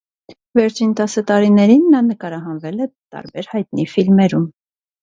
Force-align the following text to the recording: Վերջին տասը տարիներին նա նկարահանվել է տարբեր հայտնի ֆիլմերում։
Վերջին 0.59 0.95
տասը 0.99 1.23
տարիներին 1.33 1.85
նա 1.97 2.01
նկարահանվել 2.09 2.83
է 2.87 2.89
տարբեր 2.91 3.53
հայտնի 3.55 3.91
ֆիլմերում։ 3.95 4.53